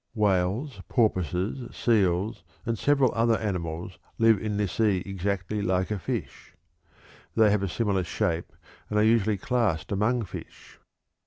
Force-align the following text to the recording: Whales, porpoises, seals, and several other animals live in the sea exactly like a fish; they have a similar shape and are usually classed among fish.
Whales, 0.15 0.81
porpoises, 0.89 1.75
seals, 1.75 2.43
and 2.65 2.75
several 2.75 3.13
other 3.13 3.37
animals 3.37 3.99
live 4.17 4.41
in 4.41 4.57
the 4.57 4.67
sea 4.67 5.03
exactly 5.05 5.61
like 5.61 5.91
a 5.91 5.99
fish; 5.99 6.55
they 7.35 7.51
have 7.51 7.61
a 7.61 7.69
similar 7.69 8.03
shape 8.03 8.51
and 8.89 8.97
are 8.97 9.03
usually 9.03 9.37
classed 9.37 9.91
among 9.91 10.23
fish. 10.25 10.79